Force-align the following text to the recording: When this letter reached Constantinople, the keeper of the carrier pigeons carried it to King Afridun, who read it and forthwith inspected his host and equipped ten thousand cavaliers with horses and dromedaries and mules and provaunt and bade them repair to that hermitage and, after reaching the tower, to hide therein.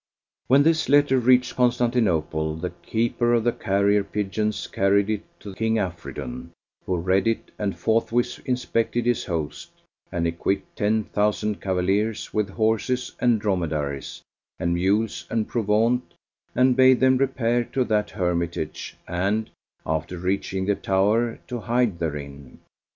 When 0.47 0.63
this 0.63 0.89
letter 0.89 1.19
reached 1.19 1.55
Constantinople, 1.55 2.55
the 2.55 2.71
keeper 2.71 3.35
of 3.35 3.43
the 3.43 3.51
carrier 3.51 4.03
pigeons 4.03 4.65
carried 4.65 5.11
it 5.11 5.21
to 5.41 5.53
King 5.53 5.75
Afridun, 5.77 6.49
who 6.87 6.97
read 6.97 7.27
it 7.27 7.51
and 7.59 7.77
forthwith 7.77 8.39
inspected 8.43 9.05
his 9.05 9.25
host 9.25 9.69
and 10.11 10.25
equipped 10.25 10.75
ten 10.75 11.03
thousand 11.03 11.61
cavaliers 11.61 12.33
with 12.33 12.49
horses 12.49 13.11
and 13.19 13.39
dromedaries 13.39 14.23
and 14.57 14.73
mules 14.73 15.27
and 15.29 15.47
provaunt 15.47 16.15
and 16.55 16.75
bade 16.75 16.99
them 16.99 17.17
repair 17.17 17.63
to 17.65 17.83
that 17.83 18.09
hermitage 18.09 18.97
and, 19.07 19.51
after 19.85 20.17
reaching 20.17 20.65
the 20.65 20.73
tower, 20.73 21.37
to 21.47 21.59
hide 21.59 21.99
therein. 21.99 22.57